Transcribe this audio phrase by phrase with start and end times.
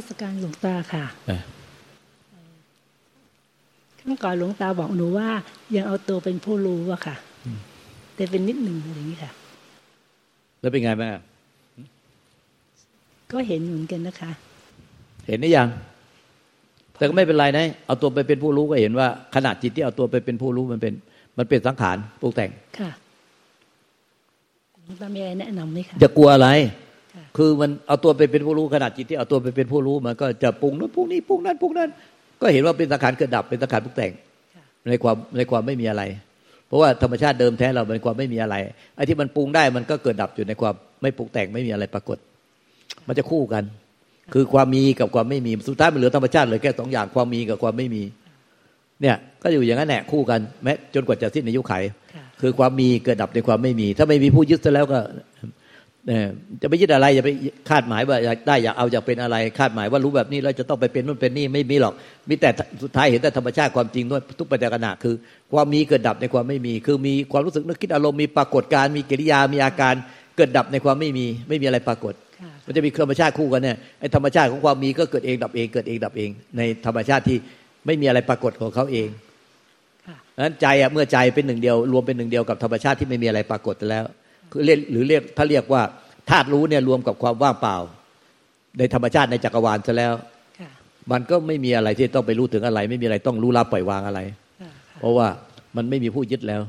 [0.00, 1.42] นมัสการหลวงตาค่ะเออ
[3.98, 5.28] ข้างก่อนหลวงตาบอกหนูว่า
[5.74, 7.16] ยังเอาตัวเป็นผู้รู้อะค่ะ
[8.14, 9.30] แต่เป็นนิดหนึ่งอะไรอย่างนี้ค่ะ
[10.60, 11.22] แล้วเป็นไงบ้างอะ
[13.32, 14.30] ก็เห็นเหมือนกันนะคะ
[15.26, 15.68] เห็นหรือยัง
[16.96, 20.94] แต่ก็ไม่เป็นไรนะ เอาตัวไปเป็นผู้รู้ก็เห็นว่าขนาดจิตที่เอาตัวไปเป็นผู้รู้มันเป็น
[21.38, 22.90] มันเป็นสังขารปรุงแต่ง ค่ะ
[24.84, 26.48] หลวงตามีอะไรแนะนำไหมคะจะกลัวอะไร
[27.36, 31.88] คือมันเอาตัวไปเป็นผู้รู้ขนาดจิตที่เอาตัวไปเป็นผู้รู้มันก็จะปรุงนู้นปรุงนี้ปรุงนั้นปรุงนั้น
[32.40, 34.12] ก็เห็นว่าเป็นสังขารเกิดดับเป็นสังขารปรุงแต่ง
[34.88, 36.02] ในความในความไม่มีอะไร
[36.66, 38.56] เพราะว่าธรรมชาติเดิมแท้เราเป็นความไม่มีอะไร
[38.96, 42.18] ไอ้ที่มันปรุงได้มันก็เกิดดับอยู่ในความไม่ปรุงแต่งไม่มีอะไรปรากฏ
[43.08, 43.64] มันจะคู่กัน
[44.34, 48.02] คือความมีกับความไม่มีสุดท้ายมันเหลือธรรมชาติเหลือแค่สองอย่างความมีกับความไม่มี
[49.02, 51.72] เนี่ยก็อยู่อย่างนั้นแหละคู่กันแม้จนกว่าจะสิ้นอายุไข
[52.14, 55.00] ค่ะคือความมีเกิดดับในความไม่มี ถ้าไม่มีผู้ยึดซะแล้วก็
[56.62, 57.30] จะไปยึดอะไรอย่าไป
[57.68, 61.94] คาดหมายว่าอยากได้อยากเอาอยากเป็นอะไร คาดหมายว่ารู้แบบนี้แล้วจะต้องไปเป็นนู่นเป็นนี่ไม่มีหรอก
[62.28, 62.50] มีแต่
[62.82, 65.14] สุดท้ายเห็นแต่ธรรมชาติความจริงด้วยทุกปัจจัยขณะคือ
[65.52, 69.94] ความมีเกิดดับในความไม่มี คือมีความรู้สึกนึกคิดอารมณ์มีปรากฏการณ์มีกิริยามีอาการ
[70.36, 77.38] เกิดดับในความไม่มี ไม่มีอะไรปรากฏค่ะมันจะมีธรรมชาติคู่กันเนี่ยไอ้ธรรมชาติของความมีก็เกิดเองดับเองเกิดเองดับเอง ในธรรมชาติที่
[77.86, 79.08] ไม่มีอะไรปรากฏของเขาเอง
[80.06, 84.04] ค่ะนั้นใจอะเมื่อใจเป็นหนึ่งเดียว รวมเป็นหนึ่งเดียวกับธรรมชาติที่ไม่มีอะไรปรากฏแล้ว
[84.50, 85.82] คือเรียกหรือเรียกถ้าเรียกว่า
[86.30, 87.76] ธาตุรู้เนี่ยรวมกับความว่างเปล่า
[88.78, 90.12] ในธรรมชาติในจักรวาลซะแล้ว
[90.60, 90.70] ค่ะ
[91.12, 94.20] มันก็ไม่มีอะไรที่ต้องไปรู้ถึงอะไร ไม่มีอะไรต้องรู้ละปล่อยวางอะไร
[94.60, 94.70] ค่ะ
[95.00, 95.26] เพราะว่า
[95.76, 96.62] มันไม่มีผู้ยึดแล้ว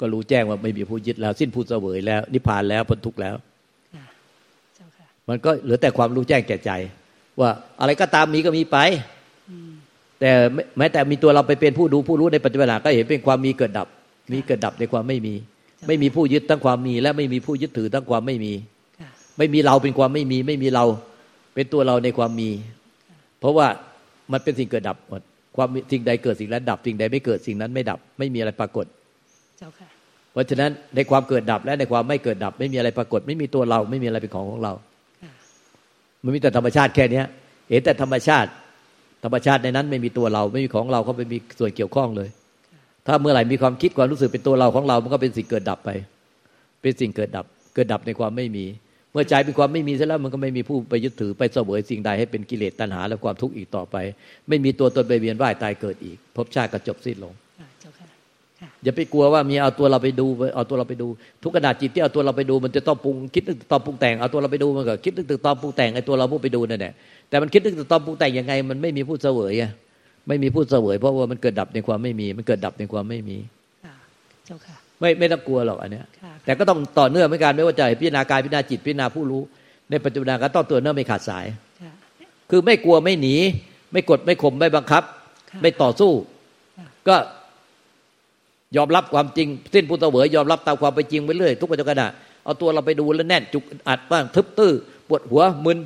[0.00, 3.34] ก็รู้แจ้งว่าไม่มีผู้ยึดแล้ว สิ้นผู้เสวยแล้ว นิพพานแล้วพ้นทุกข์แล้ว
[3.94, 4.04] ค่ะ
[4.76, 6.70] เจ้าค่ะมันก็เหลือแต่ความรู้แจ้งแก่ใจ
[7.40, 7.50] ว่า
[7.80, 8.78] อะไรก็ตามมีก็มีไป
[9.50, 9.70] อืม
[10.20, 13.88] แต่แม้แม้แต่มีตัวเราไปเป็นผู้ดูผู้รู้ในปัจจุบันก็เห็นเป็นความมีเกิดดับ
[14.32, 15.34] มีเกิดดับในความไม่มี
[15.86, 18.52] ไม่มีผู้ยึดทั้งความมี และไม่มีผู้ยึดถือทั้งความไม่มี
[19.00, 20.84] ค่ะไม่มีเราเป็นความไม่มี ไม่มีเรา
[21.54, 22.50] เป็นตัวเราในความมี
[23.40, 23.66] เพราะว่า
[24.32, 25.22] มันเป็นสิ่งเกิดดับหมด
[25.56, 28.86] ความมีสิ่งใดเกิดสิ่งนั้นดับสิ่งใดไม่เกิดสิ่งนั้นไม่ดับ ไม่มีอะไรปรากฏ
[29.58, 29.88] เจ้าค่ะ
[30.32, 34.72] เพราะฉะนั้นในความเกิดดับและในความไม่เกิดดับ ไม่มีอะไรปรากฏ ไม่มีตัวเราไม่มีอะไรเป็นของของเรา
[35.22, 35.32] ค่ะ
[36.22, 37.26] มันมีแต่ธรรมชาติแค่เนี้ย
[37.70, 38.50] เห็นแต่ธรรมชาติ
[39.24, 42.28] ธรรมชาติในนั้นไม่มีตัวเรา ไม่มีของเราเขาไม่มีส่วนเกี่ยวข้องเลย
[43.06, 45.90] ถ้าเมื่อไหร่มีความคิดความรู้สึกเป็นตัวเราของเรา มันก็เป็นสิ่งเกิดดับไป
[46.82, 48.64] เป็นสิ่งเกิดดับ เกิดดับในความไม่มี
[49.12, 53.96] เมื่อใจเป็นความไม่มีเสร็จแล้วมันก็ไม่มีผู้ไปยึดถือไปเสวยสิ่งใดให้เป็นกิเลสตัณหาและความทุกข์อีกต่อไป
[54.48, 58.06] ไม่มีตัวตนไปเวียนว่ายตายเกิดอีกภพชาติก็จบสิ้นลงค่ะเจ้าค่ะ
[58.60, 61.08] ค่ะอย่าไปกลัวว่ามีเอาตัวเราไปดูเอาตัวเราไปดู
[61.42, 66.92] ทุกขณะจิตที่เอาตัวเราไปดูมันจะต้องปรุงคิดนึกตอนปรุงแต่งเอาตัวเราไปดูมันก็คิดนึกตอนปรุงแต่งไอ้ตัวเราผู้ไปดูนั่นแหละ
[67.28, 69.70] แต่มันคิดนึกตอนปรุงแต่งยังไง มันไม่มีผู้เสวยอะ
[70.28, 73.36] ไม่มีผู้เสวย เพราะว่ามันเกิดดับในความไม่มี มันเกิดดับในความไม่มี
[73.84, 73.94] ค่ะ
[74.46, 79.42] เจ้าค่ะไม่ไม่ต้องกลัวหรอกอันเนี้ยค่ะแต่ก็ต้องต่อเนื่องเหมือนกันไม่ว่าจะพิจารณากายพิจารณาจิตพิจารณาผู้รู้
[79.90, 81.46] ในปัจจุบันก็ต้องต่อเนื่องไม่ขาดสาย
[81.82, 81.92] ค่ะ
[82.50, 83.36] คือไม่กลัวไม่หนี
[83.92, 85.02] ไม่กดไม่ข่มไม่บังคับ
[85.50, 86.12] ค่ะไม่ต่อสู้
[86.78, 87.16] ค่ะก็
[88.76, 92.02] ยอมรับความจริง สิ้นผู้เสวยยอมรับตามความเป็นจริงไปเรื่อยทุกปัจจุบัน
[92.44, 94.72] เอาตัวเราไปดูแล้วแน่นจุกอัดบ้างทึบตื้อ
[95.08, 95.78] ปวดหัวมึน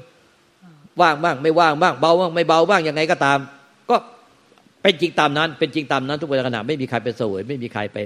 [1.00, 3.59] ว่างบ้างไม่ว่างบ้างเบาบ้างไม่เบาบ้างยังไงก็ตามก็
[4.82, 7.98] เป็นจริงตามนั้น เป็นจริงตามนั้นทุกปัจจุบันไม่มีใครไปเสวย ไม่มีใครไป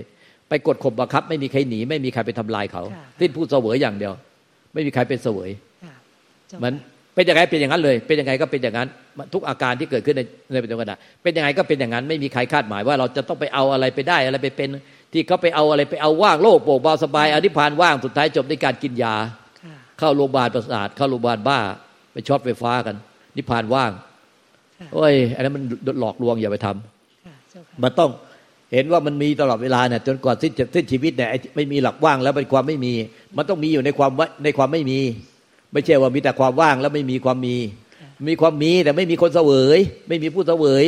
[0.48, 4.12] ไปกดข่มบังคับ ไม่มีใครหนี ไม่มีใครไปทำลายเขาค่ะสิ้นผู้เสวยอย่างเดียว
[4.74, 5.50] ไม่มีใครเป็นเสวย
[5.84, 5.94] ค่ะ
[6.48, 8.88] เจ้ามันค่ะเป็นยังไงเป็นอย่างนั้นเลย เป็นยังไงก็เป็นอย่างนั้น
[9.34, 10.92] ทุกอาการที่เกิดขึ้นในในปัจจุบัน
[11.22, 14.68] เป็นยังไงก็เป็นอย่างนั้น ไม่มีใครคาดหมายว่าเราจะต้องไปเอาอะไรไปได้อะไรไปเป็น
[15.12, 19.14] ที่เขาไปเอาอะไรไปเอาว่างโลกโปร่งเบาสบายอนิพพานว่างสุดท้ายจบในการกินยา
[19.64, 21.58] ค่ะเข้าโรงพยาบาลประสาทเข้าโรงพยาบาลบ้า
[22.12, 22.96] ไปช็อตไฟฟ้ากัน
[23.36, 24.13] นิพพานว่างค่ะ
[24.92, 25.62] โอ้ยอันนั้นมัน
[26.00, 28.10] หลอกลวงอย่าไปทำค่ะเจ้าค่ะมันต้อง
[28.72, 32.92] เห็นว่ามันมีตลอดเวลาเนี่ยจนกว่าสิ้นสิ้นชีวิตเนี่ยไอ้ไม่มีหลักว่างแล้วเป็นความไม่มี
[33.36, 34.98] มันต้องมีอยู่ในความว่าในความไม่มี
[35.72, 37.56] ไม่ใช่ว่ามีแต่ความว่างแล้วไม่มีความมี
[38.28, 39.78] มีความมีแต่ไม่มีคนเสวย
[40.08, 40.84] ไม่มีผู้เสวย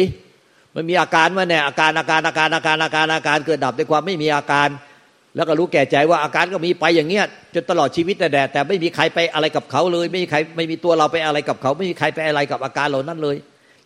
[0.75, 4.69] มันมีอาการว่าเนี่ยอาการอาการอาการอาการอาการอาการเกิดดับในความไม่มีอาการ
[5.37, 7.25] แล้วก็รู้แก่ใจว่าอาการก็มีไปอย่างเงี้ย
[7.55, 13.37] จนตลอดชีวิตแต่แต่ไม่มีใครไปอะไรกับเขาเลย ไม่มีใครไม่มีตัวเราไปอะไรกับเขา ไม่มีใครไปอะไรกับอาการเหล่านั้นเลย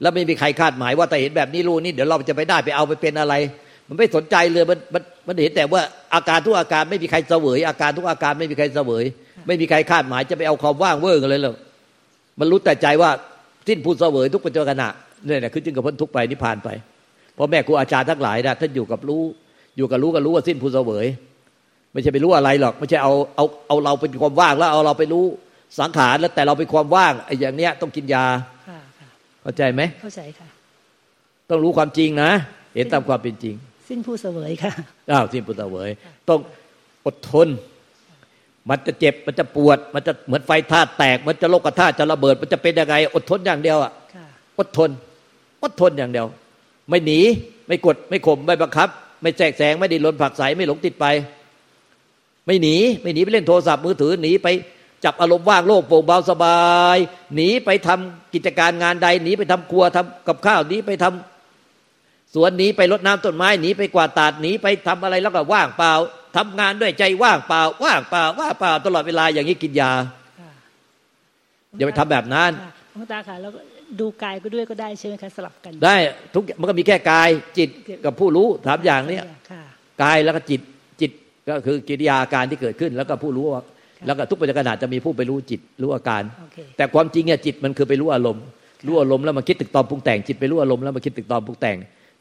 [0.02, 3.34] แล้วไม่มีใครคาดหมายว่าแต่เห็นแบบนี้รู้นี่เดี๋ยวเราจะไปได้ไปเอาไปเป็นอะไร
[3.88, 5.82] มันไม่สนใจเลยมันมันมันเห็นแต่ว่า
[6.14, 9.04] อาการทุกอาการไม่มีใครเสวย อาการทุกอาการไม่มีใครเสวย
[9.46, 11.56] ไม่มีใครคาดหมายจะไปเอาความว่างเว่างเลยหรอก
[12.40, 13.10] มันรู้แต่ใจว่า
[13.68, 14.88] สิ้นผู้เสวยทุกปัจจุบันขณะ
[15.26, 16.68] เนี่ยนะคือจึงกับพ้นทุกไปนิพพานไป
[17.34, 19.22] เพราะแม่ครูอาจารย์ทั้งหลายนะท่านอยู่กับรู้
[19.76, 21.06] อยู่กับรู้ก็รู้ว่าสิ้นผู้เสวย
[21.92, 25.24] ไม่ใช่ไปรู้อะไรหรอก ไม่ใช่เอาเอาเอาเราเป็นความว่างแล้วเอาเราไปรู้
[25.80, 28.24] สังขารแล้วแต่เราเป็นความว่างไอ้อย่างเนี้ยต้องกินยา
[29.42, 30.48] เข้าใจไหมเข้าใจค่ะ
[31.50, 32.30] ต้องรู้ความจริงนะ
[32.74, 33.54] เห็นตามความเป็นจริง
[33.88, 34.72] สิ้นผู้เสวยค่ะ
[35.10, 35.90] อ้าวสิ้นผู้เสวย
[36.28, 36.40] ต้อง
[37.06, 37.48] อดทน
[38.70, 44.26] มันจะเจ็บมันจะปวด มันจะเหมือนไฟธาตุแตก มันจะโลกธาตุจะระเบิด มันจะเป็นยังไง อดทนอย่างเดียวอะค่ะ
[44.58, 44.90] อดทน
[45.62, 46.26] อดทนอย่างเดียว
[46.88, 47.20] ไม่หนี
[47.68, 48.88] ไม่กด ไม่ข่ม ไม่บังคับ
[49.22, 51.06] ไม่แจกแสง ไม่ดิ้นรนผลักไสไม่หลงติดไป
[52.46, 54.48] ไม่หนี ไม่หนีไปเล่นโทรศัพท์มือถือ หนีไป
[55.04, 56.60] จับอารมณ์ว่างโลกโปร่งเบาสบา
[56.96, 56.98] ย
[57.34, 65.92] หนีไปทำกิจการงานใด หนีไปทำครัวทำกับข้าวหนีไปทำสวนหนีไปรดน้ำต้นไม้หนีไปกวาดตาดหนีไปทำอะไรแล้วก็ว่างเปล่า
[66.36, 69.92] ทำงานด้วยใจว่างเปล่า ว่างเปล่า ว่างเปล่า ตลอดเวลาอย่างนี้กินยา
[70.40, 70.52] ค่ะ
[71.76, 73.60] อย่าไปทำแบบนั้นค่ะหลวงตาค่ะแล้วก็
[74.00, 75.96] ดูกายก็ด้วยก็ได้ใช่ไหมคะสลับกัน ได้
[76.34, 77.68] ทุกมันก็มีแค่กายจิต
[78.04, 79.62] กับผู้รู้สามอย่างเนี้ยค่ะ
[80.02, 80.60] กายแล้วก็จิต
[81.00, 81.10] จิต
[81.48, 83.62] ก็คือกิริยาอาการที่เกิดขึ้น แล้วก็ผู้รู้ว่า
[84.06, 88.44] แล้วก็ทุกปัจจุบันจะมีผู้ไปรู้จิตรู้อาการโอเคแต่ความจริงเนี่ยจิตมันคือไปรู้อารมณ์
[88.86, 91.76] รู้อารมณ์แล้วมันคิดตึกตอมปรุงแต่งจิตไปรู้อารมณ์แล้วมันคิดตึกตอมปรุงแต่ง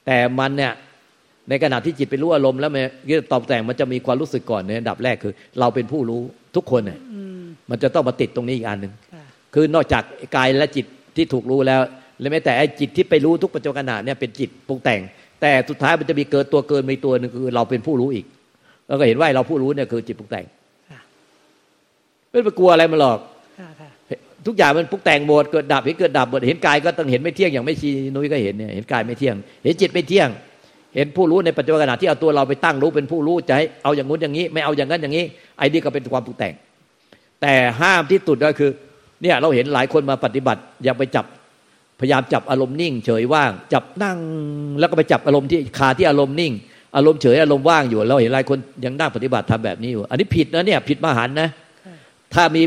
[0.05, 0.71] แต่มันเนี่ย
[1.49, 6.21] ในขณะที่จิตไปรู้อารมณ์แล้วมันคิดตึกตอมแต่งมันจะมีความรู้สึกก่อนในอันดับแรกคือ เราเป็นผู้รู้
[6.55, 9.23] ทุกคนเนี่ยอืมมันจะต้องมาติดตรงนี้อีกอันหนึ่งค่ะ
[9.53, 10.03] คือนอกจาก
[10.35, 10.85] กายและจิต
[11.15, 11.81] ที่ถูกรู้แล้ว
[12.19, 15.01] และแม้แต่ไอ้จิตที่ไปรู้ทุกปัจจุบันขณะเนี่ยเป็นจิตปรุงแต่ง
[15.41, 18.25] แต่สุดท้ายมันจะมีเกิดตัวเกินมีตัวหนึ่งคือเราเป็นผู้รู้อีก
[18.87, 20.58] แล้วก็เห็นว่าเราผู้รู้เนี่ยคือจิตปรุงแต่งค่ะ
[22.31, 23.19] ไม่ไปกลัวอะไรมันหรอก
[23.59, 23.89] ค่ะค่ะ
[24.47, 30.29] ทุกอย่างมันปรุงแต่งหมดเกิดดับเห็นเกิดดับหมดเห็นกายก็ต้องเห็นไม่เที่ยงอย่างไม่ชีนุ้ยก็เห็นเนี่ยเห็นกายไม่เที่ยง เห็นจิตไม่เที่ยง
[30.95, 35.25] เห็นผู้รู้ในปัจจุบันขณะที่เอาตัวเราไปตั้งรู้เป็นผู้รู้จะให้เอาอย่างงู้นอย่างนี้ ไม่เอาอย่างนั้นอย่างนี้
[35.57, 36.53] ไอ้นี่ก็เป็นความปรุงแต่ง
[37.41, 38.71] แต่ห้ามที่สุดก็คือ
[39.21, 41.25] เนี่ยเราเห็นหลายคนมาปฏิบัติอย่าไปจับ
[41.99, 44.17] พยายามจับอารมณ์นิ่ง เฉยว่าง จับนั่ง
[44.79, 46.53] แล้วก็ไปจับอารมณ์ที่คาที่อารมณ์นิ่ง
[46.95, 51.68] อารมณ์เฉยอารมณ์ว่างอยู่เราเห็นหลายคนยังนั่งปฏิบัติทำแบบนี้อยู่ อันนี้ผิดนะเนี่ยผิดมหันต์นะค่ะ
[52.33, 52.63] ถ้ามี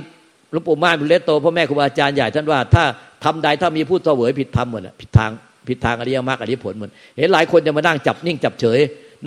[0.53, 2.85] หลวงปู่ม่านบุญเลสโตพ่อแม่ครูบาอาจารย์ใหญ่ท่านว่า ถ้า
[3.25, 5.31] ทำใดถ้ามีผู้เสวยผิดธรรมหมดอะผิดทาง
[5.69, 8.79] ผิดทางอริยมรรคอริยผลหมดเห็นหลายคนจะมานั่งจับนิ่งจับเฉย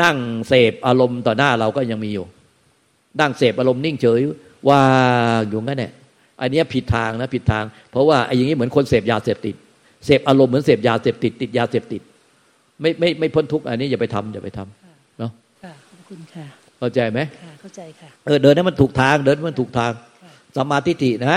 [0.02, 0.16] นั่ง
[0.48, 2.26] เสพอารมณ์ต่อหน้าเราก็ยังมีอยู่
[3.20, 4.20] นั่งเสพอารมณ์นิ่งเฉย
[4.70, 4.82] ว่า
[5.40, 5.92] งอยู่งั้นแหละ
[6.42, 9.56] อันเนี้ยผิดทางนะผิดทาง เพราะว่าไอ้อย่างนี้เหมือนคนเสพยาเสพติด
[10.06, 12.02] เสพอารมณ์เหมือนเสพยาเสพติดติดยาเสพติด
[12.82, 15.32] ไม่ไม่ไม่พ้นทุกข์อันนี้อย่าไปทำอย่าไปทำเนาะ
[15.64, 16.46] ค่ะขอบคุณค่ะ
[16.80, 20.05] เข้าใจไหมค่ะเข้าใจค่ะเออเดินให้มันถูกทางเดินให้มันถูกทางค่ะ
[20.56, 21.30] สัมมาทิฏฐินะ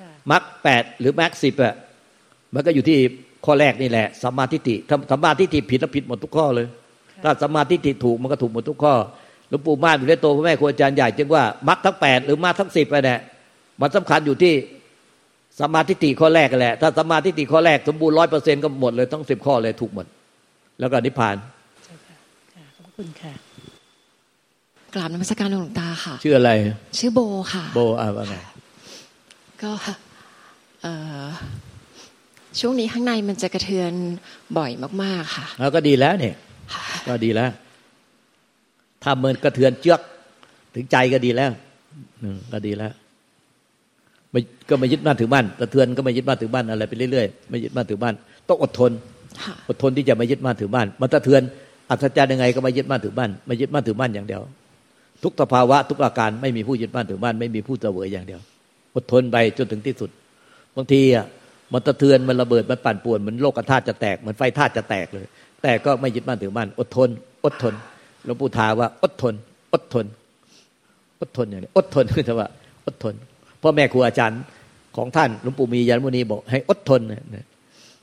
[0.00, 1.74] ค่ะมรรคแปดหรือมรรคสิบอะ
[2.54, 2.98] มันก็อยู่ที่
[3.44, 6.66] ข้อแรกนี่แหละสัมมาทิฏฐิถ้าสัมมาทิฏฐิผิดแล้วผิดหมดทุกข้อเลย
[7.22, 8.94] ถ้าสัมมาทิฏฐิถูกมันก็ถูกหมดทุกข้อ
[9.48, 13.18] หลวงปู่ม่านอยู่ในโตพ่อแม่ครูอาจารย์ใหญ่จึงว่ามรรคทั้งแปดหรือมรรคทั้งสิบไปเนี่ย
[13.80, 14.54] มันสำคัญอยู่ที่
[15.60, 20.06] สัมมาทิฏฐิข้อแรกกันแหละถ้าสัมมาทิฏฐิข้อแรกสมบูรณ์ร้อยเปอร์เซ็นต์ก็หมดเลยทั้งสิบข้อเลยถูกหมด
[20.80, 21.36] แล้วก็นิพพาน
[21.84, 22.16] ใช่ค่ะ
[22.54, 23.32] ค่ะขอบคุณค่ะ
[24.94, 26.50] กราบนมัสการหลวงตาค่ะ ชื่ออะไร
[26.98, 27.20] ชื่อโบ
[27.52, 28.36] ค่ะ โบอะว่าไง
[29.62, 29.72] ก็
[30.82, 30.92] เอ่
[31.24, 31.26] อ
[32.60, 33.92] ช่วงนี้ข้างในมันจะกระเทือน
[34.58, 34.70] บ่อย
[35.02, 36.34] มาก ๆ ค่ะ แล้วก็ดีแล้วเนี่ย
[37.08, 37.50] ก็ดีแล้ว
[39.02, 40.00] ถ้าเมินกระเทือนเจือก
[40.74, 41.50] ถึงใจก็ดีแล้ว
[42.22, 42.92] อืมก็ดีแล้ว
[44.32, 48.14] ไม่ก็ไม่ยึดมั่นถือมั่นกระเทือนก็ไม่ยึดมั่นถือมั่นอะไรไปเรื่อยๆไม่ยึดมั่นถือมั่น
[48.48, 48.90] ต้องอดทน
[49.42, 51.42] ค่ะอดทนที่จะไม่ยึดมั่นถือมั่นมันสะเทือน
[51.90, 54.42] อัศจรรย์ยังไงก็ไม่ยึดมั่นถือมั่นไม่ยึดมั่นถือมั่นอย่างเดียว
[55.22, 58.40] ทุกสภาวะทุกอาการไม่มีผู้ยึดมั่นถือมั่นไม่มีผู้เสวยอย่างเดียว
[58.94, 60.10] อดทนไปจนถึงที่สุด
[60.76, 61.26] บางทีอะ
[61.72, 65.26] มันสะเทือนมันระเบิดมันปั่นป่วนเหมือนโลกธาตุจะแตกเหมือนไฟธาตุจะแตกเลย
[65.62, 67.08] แต่ก็ไม่ยึดมั่นถือมั่นอดทน
[67.44, 67.74] อดทน
[68.24, 69.34] หลวงปู่ทาว่า อดทน
[69.72, 70.06] อดทน
[71.20, 72.48] อดทนอย่างนี้อดทนคือว่า
[72.86, 73.14] อดทน
[73.62, 74.40] พ่อแม่ครูอาจารย์
[74.96, 77.00] ของท่านหลวงปู่มียันมุนีบอกให้อดทน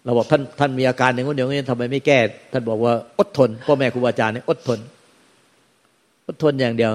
[0.04, 2.20] เราบอกท่านท่านมีอาการอย่างนู้นอย่างนี้ทำไมไม่แก้
[2.52, 4.80] ท่านบอกว่าอดทนพ่อแม่ครูอาจารย์เนี่ยอดทน
[6.28, 6.92] อดทนอย่างเดียว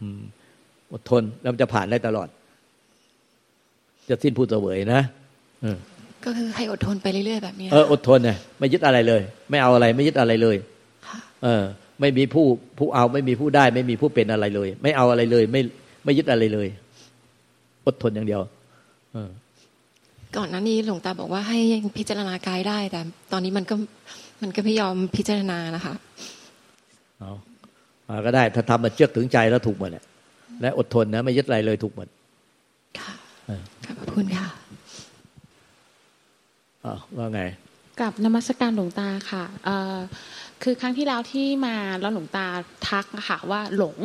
[0.00, 0.20] อืม
[0.92, 2.28] อดทนแล้วมันจะผ่านได้ตลอด
[4.08, 5.00] จะสิ้นผู้เสวยนะ
[5.62, 5.78] เออ
[6.24, 10.56] ก็คือให้อดทนไปเรื่อยๆแบบนี้เอออดทนเนี่ยไม่ยึดอะไรเลย ไม่เอาอะไรไม่ยึดอะไรเลย
[11.06, 11.62] ค่ะเออ
[12.00, 12.44] ไม่มีผู้
[12.78, 15.60] ผู้เอาไม่มีผู้ได้ ไม่มีผู้เป็นอะไรเลย ไม่เอาอะไรเลย ไม่
[16.04, 16.68] ไม่ยึดอะไรเลย
[17.86, 18.40] อดทนอย่างเดียว
[19.12, 19.30] เออ
[20.36, 21.58] ก่อนหน้านี้หลวงตาบอกว่าให้
[21.98, 23.00] พิจารณากายได้ แต่
[23.32, 23.74] ตอนนี้มันก็
[24.42, 25.94] มันก็ไม่ยอมพิจารณานะคะ
[27.20, 27.32] เอา
[28.08, 30.04] มาก็ได้ถ้าทำมันเชือกถึงใจแล้วถูกหมดแหละ
[30.60, 32.08] และอดทนนะ ไม่ยึดอะไรเลยถูกหมด
[32.98, 33.25] ค่ะเออ
[33.86, 34.48] ขอบคุณค่ะ
[36.84, 37.42] อ้าวว่าไง
[38.00, 39.96] กับนมัสการหลวงตาค่ะเอ่อ
[40.62, 42.46] คือครั้งที่แล้วที่มาแล้วหลวงตา
[42.88, 43.96] ทักอะค่ะว่าหลง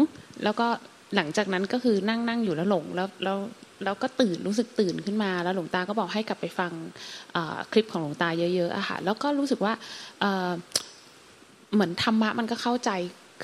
[0.43, 0.67] แล้วก็
[1.15, 3.38] หลังจากนั้นก็คือนั่งนั่งอยู่แล้วหลงแล้วแล้ว
[3.83, 6.71] แล้วก็ตื่นรู้สึกตื่นขึ้นมา แล้วหลวงตาก็บอกให้กลับไปฟัง
[7.33, 9.74] เอ่อคลิปของหลวงตาเยอะๆอะค่ะแล้วก็รู้สึกว่า
[10.19, 10.51] เอ่อ
[11.74, 12.91] เหมือนธรรมะมันก็เข้าใจ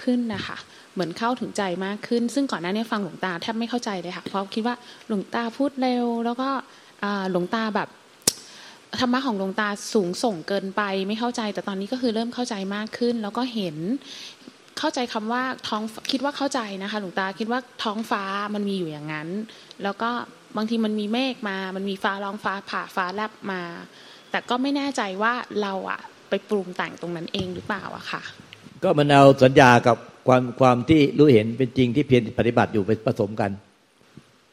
[0.04, 0.58] ขึ้นนะคะ
[0.94, 4.76] เหมือนเข้าถึงใจมากขึ้น ซึ่งก่อนหน้านี้ฟังหลวงตาแทบไม่เข้าใจเลยค่ะเพราะคิดว่า
[5.08, 6.50] หลวงตาพูดเร็ว แล้วก็
[7.32, 7.90] หลวงตาแบบ
[9.00, 13.76] ธรรมะของหลวงตาสูงส่งเกินไปไม่เข้าใจ แต่ตอนนี้ก็คือเริ่มเข้าใจมากขึ้น แล้วก็เห็น
[14.80, 18.24] เข้าใจคำว่าท้องคิดว่าเข้าใจนะคะหลวงตาคิดว่าท้องฟ้า
[18.54, 19.30] มันมีอยู่อย่างนั้น
[19.84, 20.10] แล้วก็
[20.58, 23.62] บางทีมันมีเมฆมา มันมีฟ้าร้องฟ้าผ่าฟ้าแลบมา
[24.32, 26.00] แต่ก็ไม่แน่ใจว่าเราอะ
[26.30, 28.22] ไปปรุงแต่งตรงนั้นเองหรือเปล่าอะค่ะ
[28.90, 33.52] ก็มันเอาสัญญากับความความที่รู้เห็นเป็นจริงที่เพียรปฏิบัติอยู่ไปผสมกัน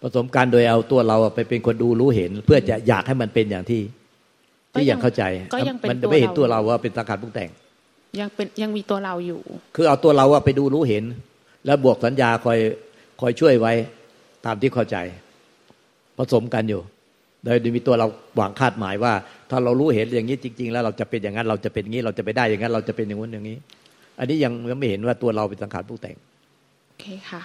[0.02, 3.80] ผสมกันโดยเอาตัวเราไปเป็นคนดูรู้เห็น เพื่อจะอยากให้มันเป็นอย่างที่
[4.74, 5.22] ก็ที่ยังอยากเข้าใจ
[5.54, 7.50] ก็ยังเป็นมันตัวไม่เห็นเราตัวเราว่าเป็นสังขารปรุงแต่ง
[8.20, 9.40] ยังเป็นยังมีตัวเราอยู่
[9.76, 11.04] คือเอาตัวเราว่าไปดูรู้เห็น
[11.66, 12.58] แล้วบวกสัญญาคอย
[13.20, 13.72] คอยช่วยไว้
[14.46, 14.96] ตามที่เข้าใจ
[16.18, 16.82] ผสมกันอยู่
[17.44, 19.12] โดยมีตัวเราหวังคาดหมายว่า
[19.50, 23.56] ถ้าเรารู้เห็นอย่างนี้จริง ๆ แล้วเราจะเป็นอย่างนั้นเราจะเป็นอย่างนี้เราจะไปได้อย่างนั้นเราจะเป็นอย่างนู้นอย่างนี้
[24.18, 26.16] อันนี้ยังยังไม่เห็นว่าตัวเราเป็นสังขารปรุงแต่ง
[26.86, 27.42] โอเคค่ะ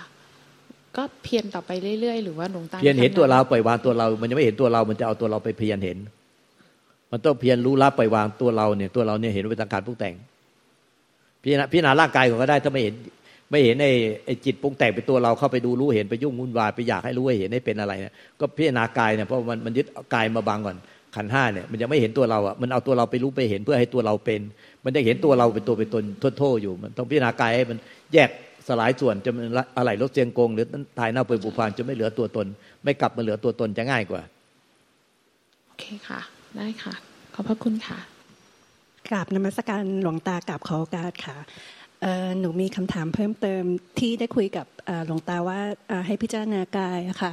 [0.97, 5.97] ก็เพียรต่อไปเรื่อยๆ หรือว่าหลวงตาเพียรเห็นตัวเราปล่อยวางตัวเรา มันยังไม่เห็นตัวเรา มันจะเอาตัวเราไปเพียรเห็น
[7.11, 10.15] มันต้องเพียรรู้ละปล่อยวางตัวเราเนี่ย ตัวเราเนี่ยเห็นว่าเป็นสังขารปรุงแต่ง
[11.41, 12.95] พิจารณาพิจารณาร่างกายของก็ได้ถ้าไม่เห็น
[13.51, 13.91] ไม่เห็นไอ้
[14.25, 20.77] ไอ้จิตปรุงแต่งเป็นตัวเราเข้าไปดูรู้เห็นไปยุ่งวุ่นวายไปอยากให้รู้ให้เห็นให้เป็นอะไรเนี่ยก็พิจารณากายเนี่ยเพราะมันมันยึดกายมาบังก่อน
[21.15, 24.41] ขันห้าเนี่ยมันยังไม่เห็นตัวเราอะมันเอาตัวเราไปรู้ไปเห็นเพื่อให้ตัวเราเป็น
[24.83, 26.03] มันจะเห็นตัวเราเป็นตัวเป็นตน
[26.39, 27.77] โทษๆอยู่ มันต้องพิจารณากายให้มัน
[28.13, 28.29] แยก
[28.67, 29.45] สลายส่วนจะมัน
[29.77, 30.65] อะไรรถเสียงกง หรือ
[30.99, 32.47] ตายเน่าเปื่อยผุพังจะไม่เหลือตัวตน
[32.83, 34.21] ไม่กลับมาเหลือตัวตนจะง่ายกว่า
[35.67, 36.19] โอเคค่ะ
[36.57, 36.93] ได้ค่ะ
[37.33, 37.99] ขอบพระคุณค่ะ
[39.07, 41.88] กราบนมัสการหลวงตากราบขอโอกาสค่ะเอ่อ
[42.39, 43.63] หนูมีคำถามเพิ่มเติม
[43.99, 47.31] ที่ได้คุยกับเอ่อหลวงตาว่าเอ่อให้พิจารณากายอะค่ะ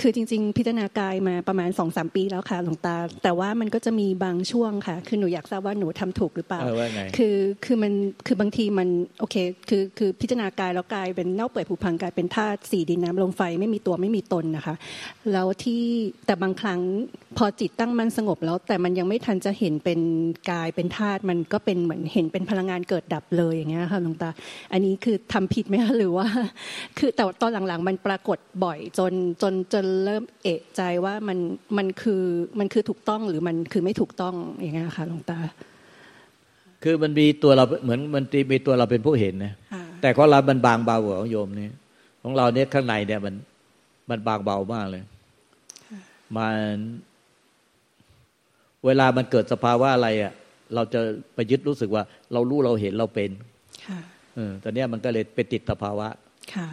[0.00, 7.92] คือจริง ๆ พิจารณากายมาประมาณสองสามปีแล้วค่ะหลวงตา แต่ว่ามันก็จะมีบางช่วงค่ะ คือหนูอยากทราบว่าหนูทำถูกหรือเปล่าเออว่าไงคือคือมัน
[8.26, 8.88] คือบางทีมัน
[9.20, 9.36] โอเค
[9.68, 14.74] คือคือพิจารณากายแล้วกายเป็นเน่าเปื่อยผุพังกลายเป็นธาตุสี่ดินน้ำลมไฟไม่มีตัวไม่มีตนนะคะ
[15.32, 15.82] แล้วที่
[16.26, 16.80] แต่บางครั้ง
[17.38, 20.00] พอจิตตั้งมันสงบแล้ว แต่มันยังไม่ทันจะเห็นเป็น
[20.50, 24.30] กายเป็นธาตุมันก็เป็นเหมือนเห็นเป็นพลังงานเกิดดับเลยอย่างเงี้ยค่ะหลวงตา
[24.72, 26.26] อันนี้คือทำผิดไหมคะหรือว่า
[26.98, 31.38] คือแต่ตอนหลังๆ มันปรากฏบ่อยจนจนจนเริ่มเอะใจว่ามัน
[31.76, 32.22] มันคือ
[32.58, 35.38] มันคือถูกต้องหรือมันคือไม่ถูกต้องอย่างเงี้ยค่ะหลวงตา
[36.82, 41.68] คือมันมีตัวเราเหมือนมันมีตัวเราเป็นผู้เห็นนะค่ะแต่ของเรามันบางเบากว่าของโยมนี่
[42.22, 43.34] ของเราเนี่ยข้างในเนี่ยมัน
[44.10, 45.02] มันบางเบามากเลย
[46.36, 46.76] มัน
[48.86, 50.32] เวลามันเกิดสภาวะอะไรอะ
[50.74, 51.00] เราจะ
[51.34, 53.30] ไปยึดรู้สึกว่า เรารู้เราเห็นเราเป็น
[53.86, 54.00] ค่ะ
[54.34, 56.08] เออตอนเนี้ยมันก็เลยไปติดสภาวะ
[56.54, 56.68] ค่ะ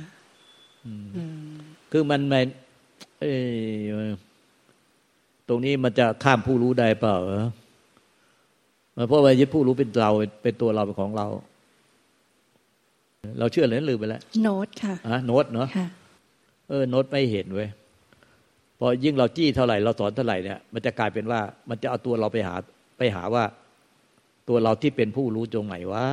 [0.86, 1.58] อืมอืม
[1.92, 2.46] คือมันมัน
[3.20, 3.34] เอ้
[4.08, 4.12] ย
[5.48, 7.46] ตรงนี้มันจะข้ามผู้รู้ได้เปล่าเออ
[8.98, 10.12] มันเพราะว่ายึดผู้รู้เป็นเรา
[10.44, 11.28] เป็นตัวเราเป็นของเรา
[13.40, 15.88] เราเชื่อเลยลืมไปแล้ว โน้ตค่ะอะโน้ตเนาะค่ะ
[16.70, 17.70] เออโน้ตไม่เห็นเว้ย
[18.80, 21.40] พอยิ่งเราจี้เท่าไหร่เราสอนเท่าไหร่เนี่ยมันจะกลายเป็นว่า
[21.70, 22.56] มันจะเอาตัวเราไปหา
[22.98, 23.44] ไปหาว่า
[24.50, 26.06] ตัวเราที่เป็นผู้รู้ตรงไหนวะ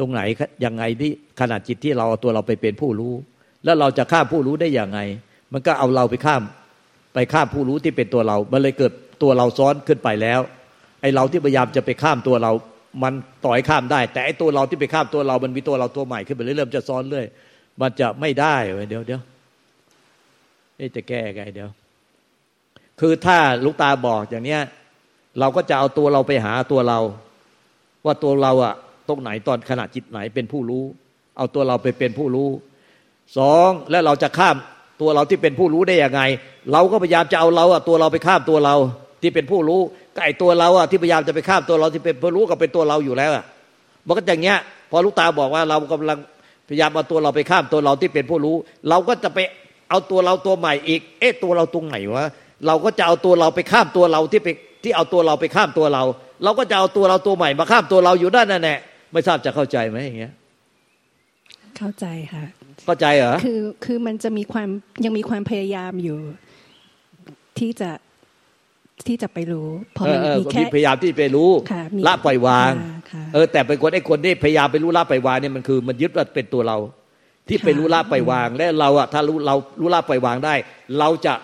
[0.00, 0.20] ตรงไหน
[0.64, 3.14] ยังไงที่ขนาดจิตที่เราเอาตัวเราไปเป็นผู้รู้
[3.64, 5.00] แล้วเราจะข้ามผู้รู้ได้อย่างไง
[5.52, 6.42] มันก็เอาเราไปข้าม
[7.14, 8.92] ไปข้ามผู้รู้ที่เป็นตัวเรา มันเลยเกิด
[9.22, 10.40] ตัวเราซ้อนขึ้นไปแล้ว
[11.00, 12.52] ไอเราที่พยายามจะไปข้ามตัวเรา
[13.02, 13.12] มัน
[13.44, 17.26] ต่อยข้ามได้ แต่ไอตัวเราที่ไปข้ามตัวเรา มันมีตัวเราตัวใหม่ขึ้นไปเรื่อยๆจะซ้อนเรื่อย
[17.80, 18.56] มันจะไม่ได้
[18.88, 19.20] เดี๋ยวเดี๋ยว
[20.96, 21.70] จะแก้ไงเดี๋ยว
[23.00, 24.62] คือถ้าลูกตาบอกอย่างเนี้ย
[25.40, 26.98] เราก็จะเอาตัวเราไปหาตัวเรา
[28.04, 28.74] ว่าตัวเราอะ
[29.10, 30.84] ตรงไหนตอนขณะจิตไหนเป็นผู้รู้
[31.36, 32.48] เอาตัวเราไปเป็นผู้รู้
[33.38, 34.56] สองแล้วเราจะข้าม
[35.00, 36.20] ตัวเราที่เป็นผู้รู้ได้ยังไง
[36.72, 38.74] เราก็พยายามจะเอาเราอะตัวเราไปข้ามตัวเรา
[39.22, 39.80] ที่เป็นผู้รู้
[40.14, 43.44] ก็ไอตัวเราอะที่พยายามจะไปข้ามตัวเราที่เป็นผู้รู้ก็เป็นตัวเราอยู่แล้วอะ
[44.06, 44.58] มันก็อย่างเงี้ย
[44.90, 46.18] พอลูกตาบอกว่าเรากำลัง
[46.68, 48.56] พยายามเอาตัวเราไปข้ามตัวเราที่เป็นผู้รู้
[48.88, 49.38] เราก็จะไป
[49.90, 52.24] เอาตัวเราตัวใหม่อีก เอ๊ะตัวเราตรงไหนวะ
[52.66, 54.48] เราก็จะเอาตัวเราไปข้ามตัวเราที่ไป
[54.82, 56.02] ที่เอาตัวเราไปข้ามตัวเรา
[56.44, 58.78] เราก็จะเอาตัวเราตัวใหม่มาข้ามตัวเราอยู่ด้านนั่นแหละ
[59.12, 60.32] ไม่ทราบจะเข้าใจไหมอย่างเงี้ย
[61.78, 62.44] เข้าใจค่ะ
[62.86, 64.68] เข้าใจเหรอคือคือมันจะมีความ
[65.04, 66.18] ยังมีความพยายามอยู่
[67.58, 67.90] ที่จะ
[69.06, 76.78] ที่จะไปรู้เพราะเอมัอนเออมีก็แค่มีพยายามที่ไปรู้ค่ะมีละปล่อยวางค่ะค่ะเออ แต่เป็นคนไอ้คนที่พยายามไปรู้ละปล่อยวางเนี่ยมันคือ มันยึดว่าเป็นตัวเรา
[77.48, 80.54] ที่ไปรู้ละปล่อยวาง และเราอะถ้ารู้เรารู้ละปล่อยวางได้
[80.98, 81.34] เราจะ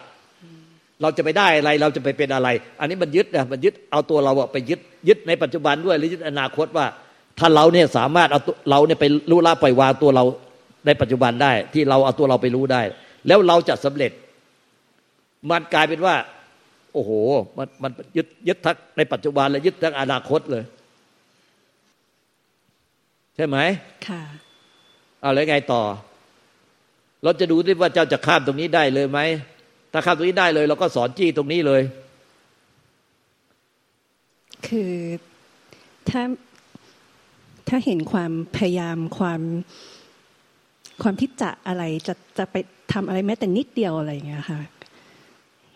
[1.03, 2.49] เราจะไปได้อะไรเราจะไปเป็นอะไร
[2.81, 6.87] อันนี้มันยึดนะมันยึดเอาตัวเราอะไปยึดยึดในปัจจุบันด้วยหรือยึดอนาคตว่า
[7.39, 10.25] ถ้าเราเนี่ยสามารถเอาตัวเราเนี่ยไปรู้ละปล่อยวางตัวเรา
[10.87, 12.83] ในปัจจุบันได้ ที่เราเอาตัวเราไปรู้ได้
[13.27, 14.13] แล้วเราจะสำเร็จ
[15.51, 16.15] มันกลายเป็นว่า
[16.93, 17.11] โอ้โห
[17.59, 20.65] มันมันยึดยึดทั้งในปัจจุบันและยึดทั้งอนาคตเลย
[23.37, 23.59] ใช่ไหม
[24.07, 24.23] ค่ะ
[25.21, 25.83] เอาแล้วไงต่อ
[27.23, 29.21] เราจะดูด้วยว่าเจ้าจะข้ามตรงนี้ได้เลยไหม
[29.93, 31.83] ถ้าข้ามตรงนี้ได้เลย เราก็สอนจี้ตรงนี้เลย
[34.67, 34.95] คือ
[36.11, 36.23] ถ้า
[37.69, 39.41] ถ้าเห็นความพยายามความ
[41.03, 42.57] ความที่จะอะไรจะจะไป
[42.93, 44.61] ทำอะไรแม้แต่นิดเดียวอะไรอย่างเงี้ยค่ะ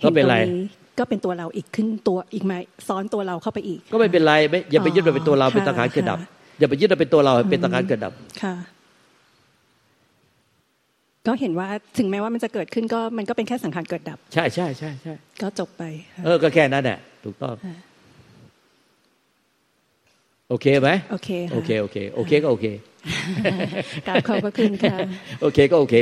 [0.04, 0.52] ก็เป็นไรห็ตง
[0.98, 2.54] ก็เป็นตัวเราอีกขึ้นตัวอีกไหม
[2.88, 6.28] ซ้อนตัวเราเข้าไปอีก ก็ไม่เป็นไรไม่อย่าไปยึดว่าเป็นตัวเราอ๋อเป็นตังหารเกิดดับค่ะ
[6.58, 8.54] อย่าไปยึดว่าเป็นตัวเราเป็นตังหารเกิดดับค่ะ
[11.26, 11.68] ก็เห็นว่า
[11.98, 15.82] ถึงแม้ว่ามันจะเกิดขึ้นก็มันก็เป็นแค่สังขารเกิดดับ ใช่ใช่ใช่ใช่ก็จบไป
[16.14, 17.76] ค่ะเออก็แค่นั้นแหละถูกต้องค่ะ
[20.50, 22.66] โอเคไหมโอเคค่ะโอเคโอเคโอเคก็โอเค
[24.06, 24.96] กราบขอบพระคุณค่ะ
[25.42, 25.94] โอเคก็โอเค